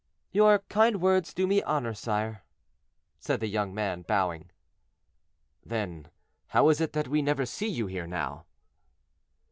[0.31, 2.43] "Your kind words do me honor, sire,"
[3.19, 4.49] said the young man, bowing.
[5.63, 6.07] "Then
[6.47, 8.45] how is it that we never see you here now?"